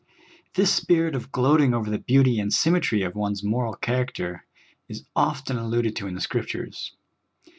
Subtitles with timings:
[0.55, 4.47] This spirit of gloating over the beauty and symmetry of one's moral character
[4.89, 6.95] is often alluded to in the Scriptures.